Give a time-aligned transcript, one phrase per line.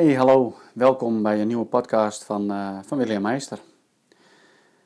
[0.00, 0.56] Hey, hallo.
[0.74, 3.58] Welkom bij een nieuwe podcast van, uh, van William Meister.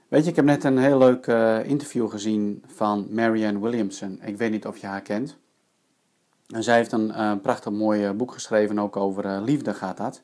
[0.09, 4.21] Weet je, ik heb net een heel leuk uh, interview gezien van Marianne Williamson.
[4.23, 5.37] Ik weet niet of je haar kent.
[6.47, 10.23] En zij heeft een uh, prachtig mooi boek geschreven, ook over liefde gaat dat.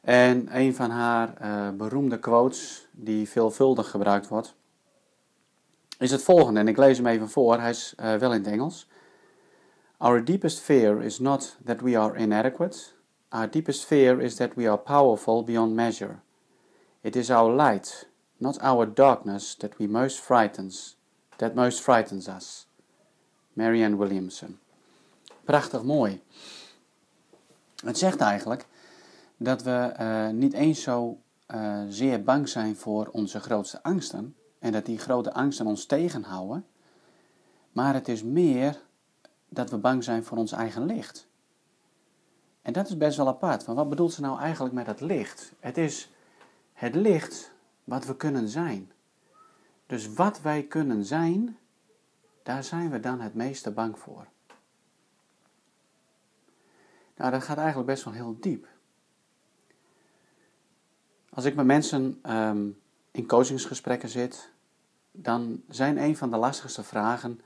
[0.00, 1.32] En een van haar
[1.76, 4.54] beroemde quotes, die veelvuldig gebruikt wordt,
[5.98, 6.60] is het volgende.
[6.60, 8.88] En ik lees hem even voor, hij is wel in het Engels.
[9.96, 12.92] Our deepest fear is not that we are inadequate
[13.34, 16.20] Our deepest fear is that we are powerful beyond measure.
[17.02, 18.06] It is our light,
[18.38, 20.94] not our darkness, that we most frightens,
[21.38, 22.66] that most frightens us.
[23.56, 24.58] Marianne Williamson.
[25.44, 26.22] Prachtig mooi.
[27.84, 28.66] Het zegt eigenlijk
[29.36, 31.18] dat we uh, niet eens zo
[31.54, 36.66] uh, zeer bang zijn voor onze grootste angsten en dat die grote angsten ons tegenhouden,
[37.72, 38.80] maar het is meer
[39.48, 41.26] dat we bang zijn voor ons eigen licht.
[42.64, 43.64] En dat is best wel apart.
[43.64, 45.52] Van wat bedoelt ze nou eigenlijk met dat licht?
[45.60, 46.10] Het is
[46.72, 47.52] het licht
[47.84, 48.92] wat we kunnen zijn.
[49.86, 51.58] Dus wat wij kunnen zijn,
[52.42, 54.26] daar zijn we dan het meeste bang voor.
[57.16, 58.66] Nou, dat gaat eigenlijk best wel heel diep.
[61.30, 62.68] Als ik met mensen ehm,
[63.10, 64.50] in coachingsgesprekken zit,
[65.10, 67.40] dan zijn een van de lastigste vragen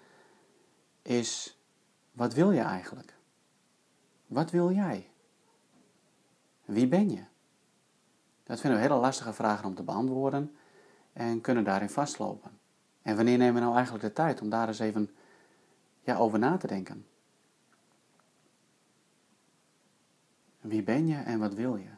[1.02, 1.58] is,
[2.12, 3.17] wat wil je eigenlijk?
[4.28, 5.10] Wat wil jij?
[6.64, 7.24] Wie ben je?
[8.44, 10.56] Dat vinden we hele lastige vragen om te beantwoorden
[11.12, 12.50] en kunnen daarin vastlopen.
[13.02, 15.10] En wanneer nemen we nou eigenlijk de tijd om daar eens even
[16.00, 17.06] ja, over na te denken?
[20.60, 21.90] Wie ben je en wat wil je?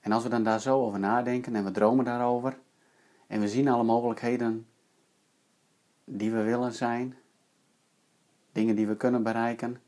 [0.00, 2.58] En als we dan daar zo over nadenken en we dromen daarover
[3.26, 4.66] en we zien alle mogelijkheden
[6.04, 7.16] die we willen zijn,
[8.52, 9.82] dingen die we kunnen bereiken,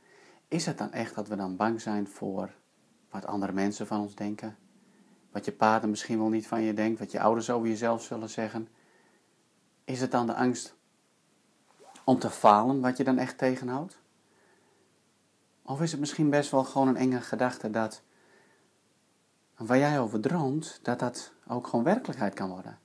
[0.54, 2.50] is het dan echt dat we dan bang zijn voor
[3.10, 4.56] wat andere mensen van ons denken?
[5.30, 8.30] Wat je pater misschien wel niet van je denkt, wat je ouders over jezelf zullen
[8.30, 8.68] zeggen?
[9.84, 10.74] Is het dan de angst
[12.04, 13.98] om te falen wat je dan echt tegenhoudt?
[15.62, 18.02] Of is het misschien best wel gewoon een enge gedachte dat
[19.56, 22.78] waar jij over droomt, dat dat ook gewoon werkelijkheid kan worden?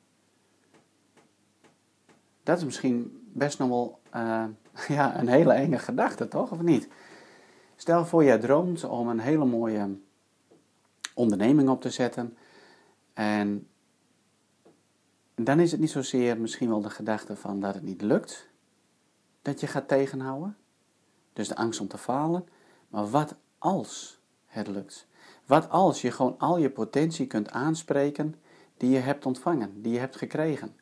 [2.44, 4.46] Dat is misschien best nog wel uh,
[4.98, 6.52] ja, een hele enge gedachte, toch?
[6.52, 6.88] Of niet?
[7.80, 9.98] Stel voor, jij droomt om een hele mooie
[11.14, 12.38] onderneming op te zetten.
[13.14, 13.68] En
[15.36, 18.50] dan is het niet zozeer misschien wel de gedachte van dat het niet lukt,
[19.42, 20.58] dat je gaat tegenhouden.
[21.34, 22.48] Dus de angst om te falen.
[22.88, 25.08] Maar wat als het lukt?
[25.46, 28.36] Wat als je gewoon al je potentie kunt aanspreken
[28.78, 30.76] die je hebt ontvangen, die je hebt gekregen?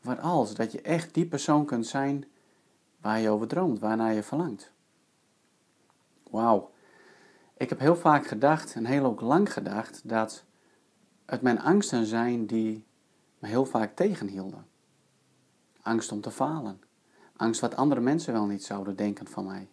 [0.00, 2.24] Wat als dat je echt die persoon kunt zijn
[3.00, 4.76] waar je over droomt, waarnaar je verlangt?
[6.30, 6.70] Wauw.
[7.56, 10.44] Ik heb heel vaak gedacht, en heel ook lang gedacht, dat
[11.26, 12.86] het mijn angsten zijn die
[13.38, 14.66] me heel vaak tegenhielden.
[15.82, 16.80] Angst om te falen.
[17.36, 19.68] Angst wat andere mensen wel niet zouden denken van mij.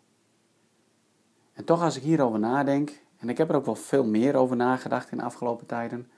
[1.54, 4.56] En toch als ik hierover nadenk, en ik heb er ook wel veel meer over
[4.56, 6.10] nagedacht in de afgelopen tijden,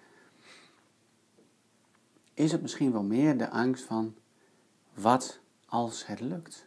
[2.33, 4.15] is het misschien wel meer de angst van
[4.93, 6.66] wat als het lukt?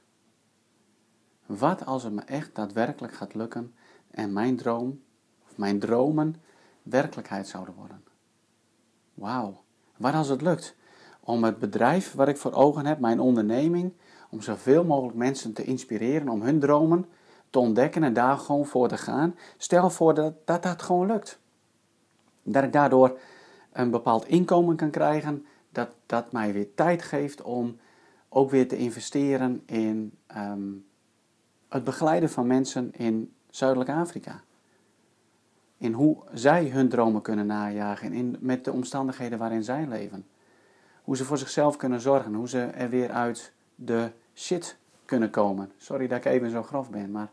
[1.58, 3.74] Wat als het me echt daadwerkelijk gaat lukken
[4.10, 5.00] en mijn droom,
[5.48, 6.36] of mijn dromen,
[6.82, 8.04] werkelijkheid zouden worden.
[9.14, 9.62] Wauw,
[9.96, 10.76] wat als het lukt
[11.20, 13.92] om het bedrijf wat ik voor ogen heb, mijn onderneming,
[14.30, 17.06] om zoveel mogelijk mensen te inspireren om hun dromen
[17.50, 19.34] te ontdekken en daar gewoon voor te gaan.
[19.56, 21.38] Stel voor dat dat, gewoon lukt.
[22.42, 23.18] Dat ik daardoor
[23.72, 27.76] een bepaald inkomen kan krijgen, dat dat mij weer tijd geeft om
[28.28, 30.68] ook weer te investeren in ehm,
[31.70, 34.40] het begeleiden van mensen in Zuidelijk Afrika.
[35.76, 40.26] In hoe zij hun dromen kunnen najagen, in, met de omstandigheden waarin zij leven.
[41.02, 45.72] Hoe ze voor zichzelf kunnen zorgen, hoe ze er weer uit de shit kunnen komen.
[45.76, 47.30] Sorry dat ik even zo grof ben, maar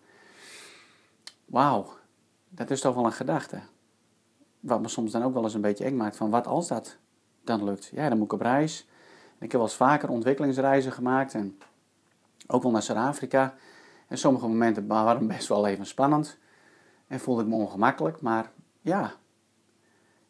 [1.46, 1.88] wauw,
[2.50, 3.60] dat is toch wel een gedachte.
[4.60, 6.98] Wat me soms dan ook wel eens een beetje eng maakt van wat als dat
[7.44, 7.90] dan lukt.
[7.94, 8.88] Ja, dan moet ik op reis.
[9.40, 11.58] Ik heb wel eens vaker ontwikkelingsreizen gemaakt en
[12.48, 13.56] ook wel naar Zuid-Afrika.
[14.08, 16.38] En sommige momenten waren best wel even spannend.
[17.08, 18.52] En voelde ik me ongemakkelijk, maar
[18.82, 19.14] ja,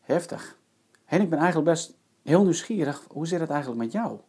[0.01, 0.57] heftig.
[1.05, 4.19] En ik ben eigenlijk best heel nieuwsgierig, hoe zit het eigenlijk met jou?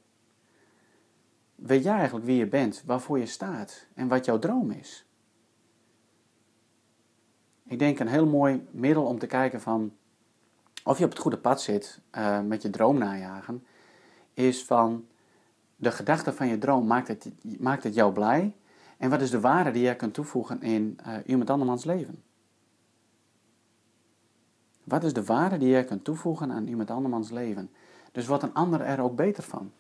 [1.55, 5.07] Weet jij eigenlijk wie je bent, waarvoor je staat en wat jouw droom is?
[7.65, 9.93] Ik denk een heel mooi middel om te kijken van
[10.85, 13.67] of je op het goede pad zit uh, met je droom najagen,
[14.35, 15.07] is van
[15.77, 18.57] de gedachte van je droom, maakt het, maakt het jou blij?
[18.99, 22.23] En wat is de waarde die jij kunt toevoegen in uh, iemand andermans leven?
[24.85, 27.71] Wat is de waarde die jij kunt toevoegen aan iemand andermans leven?
[28.13, 29.73] Dus wordt een ander er ook beter van?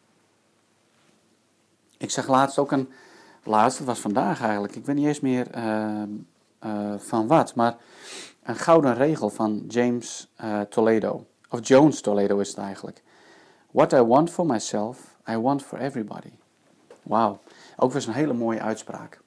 [1.96, 2.88] Ik zag laatst ook een,
[3.42, 6.02] laatst, was vandaag eigenlijk, ik weet niet eens meer uh,
[6.64, 7.76] uh, van wat, maar
[8.42, 10.32] een gouden regel van James
[10.68, 13.02] Toledo, of Jones Toledo is het eigenlijk.
[13.70, 16.30] What I want for myself, I want for everybody.
[17.08, 17.40] Wauw,
[17.76, 19.20] ook weer zo'n hele mooie uitspraak.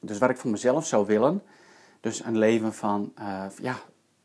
[0.00, 1.42] Dus wat ik voor mezelf zou willen,
[2.00, 3.12] dus een leven van,
[3.62, 3.76] ja,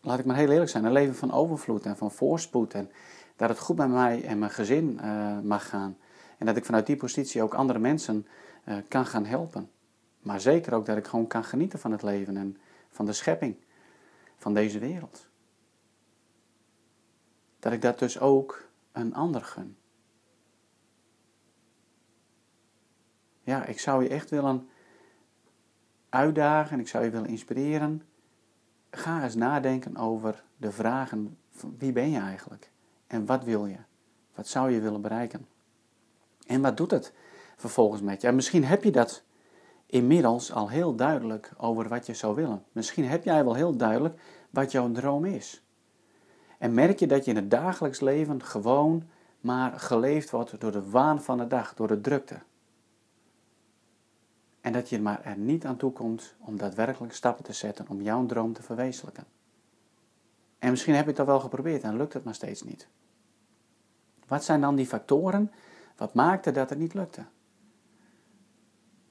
[0.01, 2.91] laat ik maar heel eerlijk zijn, een leven van overvloed en van voorspoed en
[3.35, 4.99] dat het goed met mij en mijn gezin
[5.43, 5.97] mag gaan.
[6.37, 8.27] En dat ik vanuit die positie ook andere mensen
[8.65, 9.69] uh, kan gaan helpen.
[10.19, 12.57] Maar zeker ook dat ik gewoon kan genieten van het leven en
[12.89, 13.55] van de schepping
[14.37, 15.27] van deze wereld.
[17.59, 19.77] Dat ik dat dus ook een ander gun.
[23.49, 24.69] Ja, ik zou je echt willen
[26.09, 28.01] uitdagen en ik zou je willen inspireren.
[28.91, 31.37] Ga eens nadenken over de vragen:
[31.77, 32.71] wie ben je eigenlijk?
[33.07, 33.77] En wat wil je?
[34.35, 35.47] Wat zou je willen bereiken?
[36.45, 37.13] En wat doet het
[37.55, 38.27] vervolgens met je?
[38.27, 39.23] En misschien heb je dat
[39.85, 42.63] inmiddels al heel duidelijk over wat je zou willen.
[42.71, 45.63] Misschien heb jij wel heel duidelijk wat jouw droom is.
[46.57, 49.03] En merk je dat je in het dagelijks leven gewoon
[49.39, 52.39] maar geleefd wordt door de waan van de dag, door de drukte.
[54.69, 58.01] En dat je maar er niet aan toe komt om daadwerkelijk stappen te zetten om
[58.01, 59.25] jouw droom te verwezenlijken.
[60.59, 62.87] En misschien heb je het al wel geprobeerd en lukt het maar steeds niet.
[64.27, 65.51] Wat zijn dan die factoren
[65.95, 67.25] wat maakte dat het niet lukte?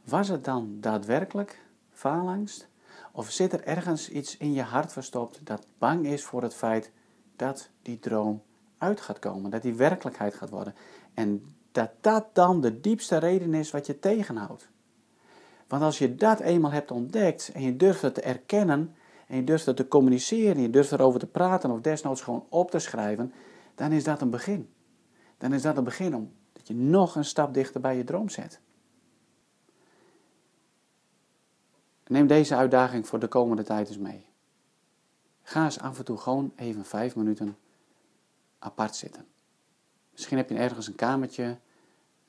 [0.04, 2.68] Was het dan daadwerkelijk faalangst?
[3.12, 6.90] Of zit er ergens iets in je hart verstopt dat bang is voor het feit
[7.36, 8.42] dat die droom
[8.76, 10.74] uit gaat komen, dat die werkelijkheid gaat worden?
[11.14, 14.68] En dat dat dan de diepste reden is wat je tegenhoudt.
[15.68, 18.94] Want als je dat eenmaal hebt ontdekt en je durft het te erkennen
[19.26, 22.46] en je durft het te communiceren, en je durft erover te praten of desnoods gewoon
[22.48, 23.32] op te schrijven,
[23.74, 24.72] dan is dat een begin.
[25.38, 26.32] Dan is dat een begin om
[26.68, 28.60] je nog een stap dichter bij je droom zet.
[32.06, 34.26] Neem deze uitdaging voor de komende tijd eens mee.
[35.42, 37.56] Ga eens af en toe gewoon even vijf minuten
[38.58, 39.26] apart zitten.
[40.12, 41.58] Misschien heb je ergens een kamertje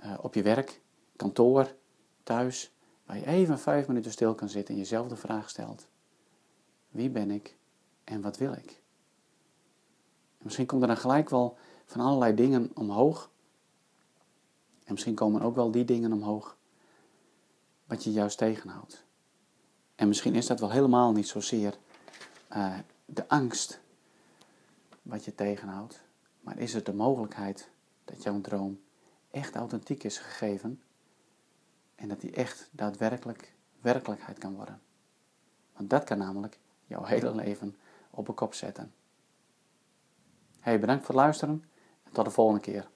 [0.05, 0.81] uh, op je werk,
[1.15, 1.75] kantoor,
[2.23, 2.73] thuis,
[3.09, 5.87] waar je even vijf minuten stil kan zitten en jezelf de vraag stelt:
[6.89, 7.57] Wie ben ik
[8.03, 8.81] en wat wil ik?
[10.37, 13.29] En misschien komt er dan gelijk wel van allerlei dingen omhoog
[14.83, 16.57] en misschien komen ook wel die dingen omhoog
[17.85, 19.05] wat je juist tegenhoudt.
[19.95, 21.77] En misschien is dat wel helemaal niet zozeer
[22.51, 23.79] uh, de angst
[25.01, 26.03] wat je tegenhoudt,
[26.41, 27.69] maar is het de mogelijkheid
[28.05, 28.79] dat jouw droom
[29.31, 30.81] echt authentiek is gegeven
[31.99, 34.81] en dat die echt daadwerkelijk werkelijkheid kan worden.
[35.73, 37.77] Want dat kan namelijk jouw hele leven
[38.09, 38.93] op een kop zetten.
[40.59, 41.63] Hey, bedankt voor het luisteren
[42.03, 42.89] en tot de volgende keer.